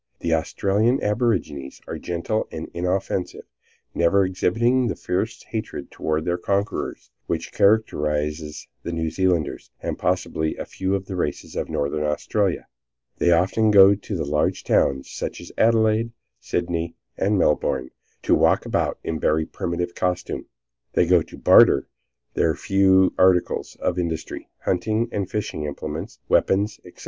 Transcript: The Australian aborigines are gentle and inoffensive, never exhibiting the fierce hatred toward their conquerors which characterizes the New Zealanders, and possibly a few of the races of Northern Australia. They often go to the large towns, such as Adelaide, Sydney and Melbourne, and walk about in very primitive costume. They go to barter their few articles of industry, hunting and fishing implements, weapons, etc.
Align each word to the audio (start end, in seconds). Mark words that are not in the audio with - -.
The 0.21 0.33
Australian 0.33 0.99
aborigines 1.03 1.79
are 1.87 1.99
gentle 1.99 2.47
and 2.51 2.71
inoffensive, 2.73 3.45
never 3.93 4.25
exhibiting 4.25 4.87
the 4.87 4.95
fierce 4.95 5.43
hatred 5.43 5.91
toward 5.91 6.25
their 6.25 6.39
conquerors 6.39 7.11
which 7.27 7.51
characterizes 7.51 8.67
the 8.81 8.91
New 8.93 9.11
Zealanders, 9.11 9.69
and 9.79 9.99
possibly 9.99 10.55
a 10.57 10.65
few 10.65 10.95
of 10.95 11.05
the 11.05 11.15
races 11.15 11.55
of 11.55 11.69
Northern 11.69 12.01
Australia. 12.03 12.65
They 13.19 13.31
often 13.31 13.69
go 13.69 13.93
to 13.93 14.15
the 14.17 14.25
large 14.25 14.63
towns, 14.63 15.07
such 15.07 15.39
as 15.39 15.51
Adelaide, 15.55 16.13
Sydney 16.39 16.95
and 17.15 17.37
Melbourne, 17.37 17.91
and 18.23 18.37
walk 18.39 18.65
about 18.65 18.97
in 19.03 19.19
very 19.19 19.45
primitive 19.45 19.93
costume. 19.93 20.47
They 20.93 21.05
go 21.05 21.21
to 21.21 21.37
barter 21.37 21.87
their 22.33 22.55
few 22.55 23.13
articles 23.19 23.75
of 23.75 23.99
industry, 23.99 24.49
hunting 24.61 25.09
and 25.11 25.29
fishing 25.29 25.65
implements, 25.65 26.17
weapons, 26.27 26.79
etc. 26.83 26.99